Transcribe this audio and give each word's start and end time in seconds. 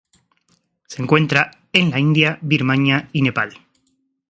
Se 0.87 0.99
encuentra 0.99 1.51
en 1.73 1.91
la 1.91 1.99
India 1.99 2.39
Birmania 2.41 3.07
y 3.13 3.21
Nepal. 3.21 3.53